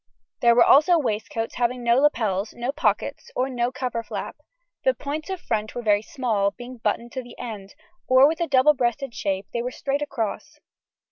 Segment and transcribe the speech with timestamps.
[0.41, 4.35] There were also waistcoats having no lapels, no pockets, or no cover flap;
[4.83, 7.75] the points of front were very small, being buttoned to the end,
[8.07, 10.59] or, with the double breasted shape, they were straight across.